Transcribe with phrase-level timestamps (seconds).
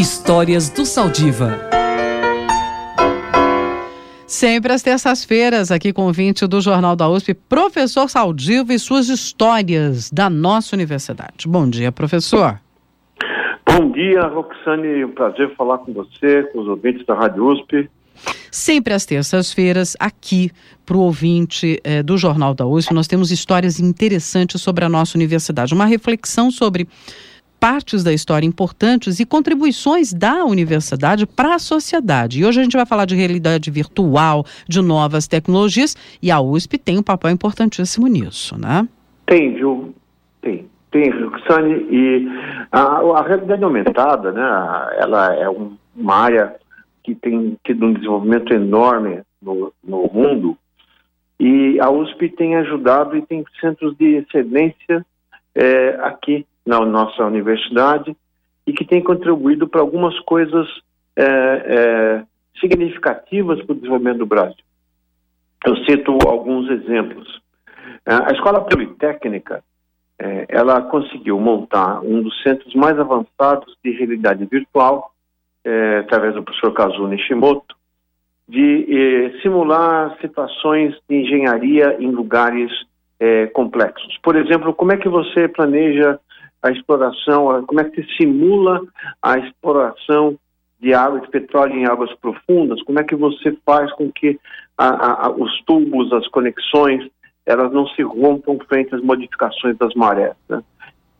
[0.00, 1.60] Histórias do Saldiva.
[4.26, 9.10] Sempre às terças-feiras, aqui com o vinte do Jornal da USP, professor Saldiva e suas
[9.10, 11.46] histórias da nossa universidade.
[11.46, 12.58] Bom dia, professor.
[13.66, 15.04] Bom dia, Roxane.
[15.04, 17.90] Um prazer falar com você, com os ouvintes da Rádio USP.
[18.50, 20.50] Sempre às terças-feiras, aqui
[20.86, 25.18] para o ouvinte eh, do Jornal da USP, nós temos histórias interessantes sobre a nossa
[25.18, 25.74] universidade.
[25.74, 26.88] Uma reflexão sobre
[27.60, 32.40] partes da história importantes e contribuições da universidade para a sociedade.
[32.40, 36.78] E hoje a gente vai falar de realidade virtual, de novas tecnologias, e a USP
[36.78, 38.88] tem um papel importantíssimo nisso, né?
[39.26, 39.94] Tem, viu?
[40.40, 40.66] Tem.
[40.90, 42.28] Tem, Roxane, e
[42.72, 44.42] a, a realidade aumentada, né,
[44.98, 46.56] ela é um, uma área
[47.04, 50.56] que tem tido um desenvolvimento enorme no, no mundo,
[51.38, 55.06] e a USP tem ajudado e tem centros de excelência
[55.54, 58.16] é, aqui na nossa universidade
[58.66, 60.66] e que tem contribuído para algumas coisas
[61.16, 62.24] é, é,
[62.60, 64.64] significativas para o desenvolvimento do Brasil.
[65.64, 67.40] Eu cito alguns exemplos.
[68.06, 69.62] É, a Escola Politécnica,
[70.18, 75.12] é, ela conseguiu montar um dos centros mais avançados de realidade virtual,
[75.64, 77.76] é, através do professor Kazuo Nishimoto,
[78.48, 82.72] de eh, simular situações de engenharia em lugares
[83.52, 84.18] complexos.
[84.24, 86.18] Por exemplo, como é que você planeja
[86.62, 88.82] a exploração, como é que se simula
[89.22, 90.38] a exploração
[90.80, 94.38] de água de petróleo em águas profundas, como é que você faz com que
[94.76, 97.06] a, a, os tubos, as conexões,
[97.44, 100.34] elas não se rompam frente às modificações das marés.
[100.48, 100.62] Né?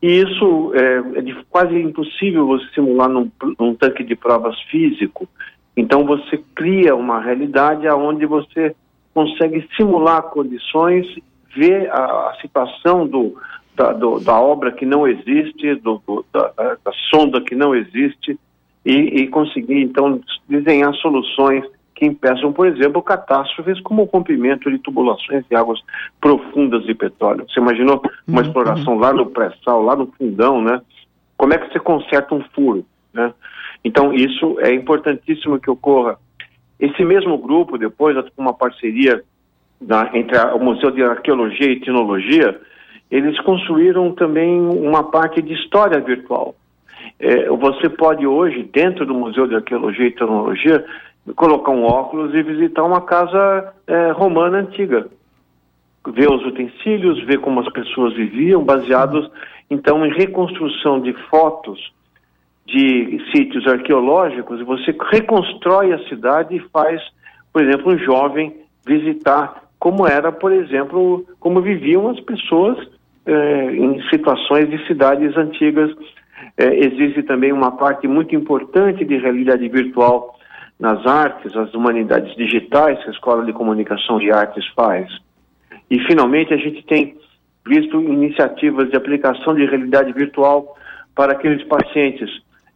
[0.02, 5.28] E isso é, é de, quase impossível você simular num, num, tanque de provas físico.
[5.76, 8.74] Então você cria uma realidade onde você
[9.12, 11.06] consegue simular condições,
[11.54, 13.36] ver a, a situação do,
[13.76, 18.38] da, do, da obra que não existe, do, do, da, da, sonda que não existe,
[18.84, 24.78] e, e, conseguir, então, desenhar soluções que impeçam, por exemplo, catástrofes como o rompimento de
[24.78, 25.80] tubulações de águas
[26.18, 27.44] profundas de petróleo.
[27.46, 28.46] Você imaginou uma uhum.
[28.46, 30.80] exploração lá no pré-sal, lá no fundão, né?
[31.36, 33.32] Como é que você conserta um furo, né?
[33.84, 36.18] Então, isso é importantíssimo que ocorra.
[36.78, 39.22] Esse mesmo grupo, depois, com uma parceria
[40.12, 42.60] entre a, o Museu de Arqueologia e Etnologia,
[43.10, 46.54] eles construíram também uma parte de história virtual.
[47.18, 50.84] É, você pode hoje, dentro do Museu de Arqueologia e Tecnologia,
[51.34, 55.08] colocar um óculos e visitar uma casa é, romana antiga.
[56.06, 59.30] Ver os utensílios, ver como as pessoas viviam, baseados
[59.68, 61.92] então em reconstrução de fotos
[62.66, 67.00] de sítios arqueológicos, você reconstrói a cidade e faz,
[67.52, 68.56] por exemplo, um jovem
[68.86, 72.78] visitar como era, por exemplo, como viviam as pessoas
[73.26, 75.90] é, em situações de cidades antigas.
[76.56, 80.38] É, existe também uma parte muito importante de realidade virtual
[80.78, 85.08] nas artes, as humanidades digitais que a Escola de Comunicação e Artes faz.
[85.90, 87.16] E, finalmente, a gente tem
[87.66, 90.76] visto iniciativas de aplicação de realidade virtual
[91.14, 92.30] para aqueles pacientes,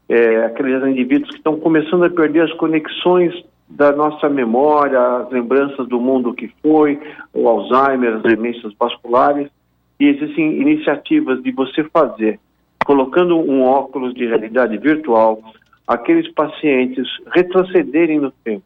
[0.08, 3.32] é, aqueles indivíduos que estão começando a perder as conexões
[3.68, 7.00] da nossa memória, as lembranças do mundo que foi,
[7.32, 9.48] o Alzheimer, as demências vasculares,
[9.98, 12.38] e existem iniciativas de você fazer,
[12.84, 15.40] colocando um óculos de realidade virtual,
[15.86, 18.64] aqueles pacientes retrocederem no tempo,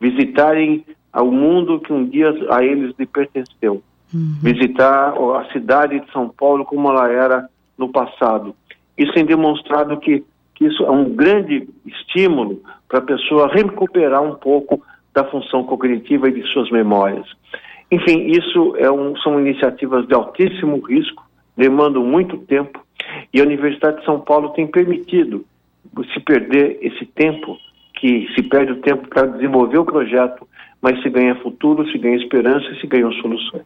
[0.00, 3.82] visitarem o mundo que um dia a eles lhe pertenceu,
[4.12, 4.36] uhum.
[4.42, 8.54] visitar a cidade de São Paulo como ela era no passado.
[8.96, 14.34] Isso tem demonstrado que, que isso é um grande estímulo para a pessoa recuperar um
[14.34, 14.82] pouco
[15.14, 17.26] da função cognitiva e de suas memórias.
[17.90, 21.24] Enfim, isso é um, são iniciativas de altíssimo risco,
[21.56, 22.84] demandam muito tempo,
[23.32, 25.44] e a Universidade de São Paulo tem permitido
[26.12, 27.56] se perder esse tempo,
[27.94, 30.46] que se perde o tempo para desenvolver o projeto,
[30.80, 33.64] mas se ganha futuro, se ganha esperança e se ganham soluções.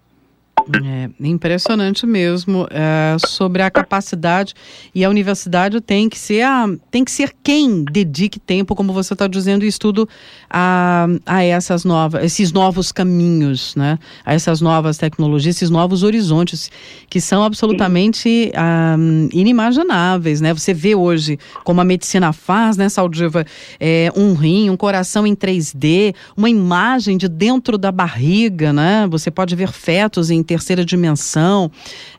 [0.84, 4.55] É impressionante mesmo é, sobre a capacidade
[4.95, 9.12] e a universidade tem que ser a, tem que ser quem dedique tempo, como você
[9.12, 10.09] está dizendo, e estudo
[10.49, 13.99] a, a essas novas, esses novos caminhos, né?
[14.25, 16.70] A essas novas tecnologias, esses novos horizontes
[17.09, 18.53] que são absolutamente
[18.99, 20.53] um, inimagináveis, né?
[20.53, 23.44] Você vê hoje como a medicina faz, né, Saldiva,
[23.81, 29.06] é, um rim, um coração em 3D, uma imagem de dentro da barriga, né?
[29.11, 31.70] Você pode ver fetos em terceira dimensão.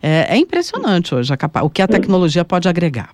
[0.02, 3.10] É, é impressionante hoje a o que a tecnologia pode agregar.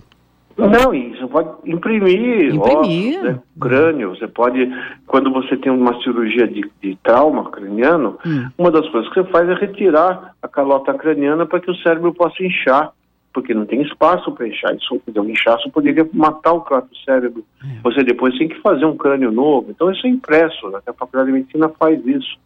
[0.58, 3.20] Não, isso pode imprimir, imprimir.
[3.20, 3.40] Ossos, né?
[3.60, 4.10] crânio.
[4.10, 4.70] Você pode,
[5.08, 8.50] quando você tem uma cirurgia de, de trauma craniano, hum.
[8.58, 12.14] uma das coisas que você faz é retirar a calota craniana para que o cérebro
[12.14, 12.92] possa inchar
[13.32, 15.00] porque não tem espaço para inchaço.
[15.06, 17.46] Quer dizer, o inchaço poderia matar o próprio cérebro.
[17.64, 17.82] É.
[17.84, 19.68] Você depois tem que fazer um crânio novo.
[19.70, 20.80] Então, isso é impresso, né?
[20.86, 22.38] a Faculdade de Medicina faz isso.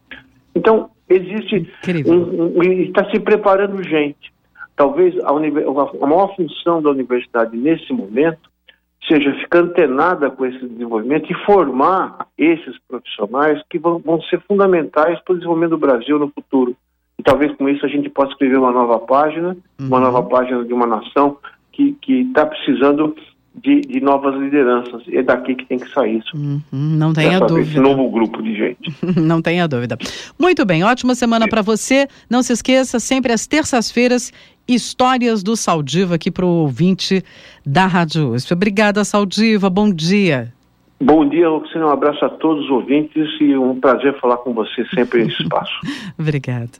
[0.56, 1.70] Então, existe.
[2.08, 4.32] Um, um, está se preparando gente.
[4.76, 8.52] Talvez a, a maior função da universidade nesse momento
[9.08, 15.20] seja ficar antenada com esse desenvolvimento e formar esses profissionais que vão, vão ser fundamentais
[15.22, 16.76] para o desenvolvimento do Brasil no futuro.
[17.20, 19.50] E talvez com isso a gente possa escrever uma nova página,
[19.80, 19.88] uhum.
[19.88, 21.38] uma nova página de uma nação
[21.74, 23.16] que está precisando
[23.56, 25.04] de, de, novas lideranças.
[25.12, 26.36] É daqui que tem que sair isso.
[26.36, 27.62] Uhum, não tenha dúvida.
[27.62, 28.94] Esse novo grupo de gente.
[29.20, 29.98] não tenha dúvida.
[30.40, 32.08] Muito bem, ótima semana para você.
[32.30, 34.32] Não se esqueça, sempre às terças-feiras,
[34.68, 37.24] histórias do Saldiva aqui para o ouvinte
[37.66, 38.54] da Rádio USP.
[38.54, 39.70] Obrigada, Saldiva.
[39.70, 40.54] Bom dia.
[41.02, 41.88] Bom dia, Roxana.
[41.88, 45.74] Um abraço a todos os ouvintes e um prazer falar com você sempre nesse espaço.
[46.18, 46.72] Obrigada.